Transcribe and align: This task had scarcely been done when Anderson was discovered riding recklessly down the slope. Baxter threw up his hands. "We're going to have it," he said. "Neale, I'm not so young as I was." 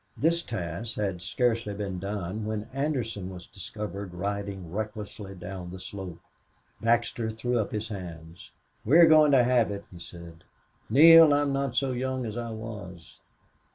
This 0.17 0.41
task 0.41 0.95
had 0.97 1.21
scarcely 1.21 1.75
been 1.75 1.99
done 1.99 2.43
when 2.45 2.67
Anderson 2.73 3.29
was 3.29 3.45
discovered 3.45 4.15
riding 4.15 4.71
recklessly 4.71 5.35
down 5.35 5.69
the 5.69 5.79
slope. 5.79 6.19
Baxter 6.81 7.29
threw 7.29 7.59
up 7.59 7.71
his 7.71 7.89
hands. 7.89 8.49
"We're 8.83 9.05
going 9.05 9.31
to 9.33 9.43
have 9.43 9.69
it," 9.69 9.85
he 9.91 9.99
said. 9.99 10.43
"Neale, 10.89 11.31
I'm 11.35 11.53
not 11.53 11.75
so 11.75 11.91
young 11.91 12.25
as 12.25 12.35
I 12.35 12.49
was." 12.49 13.19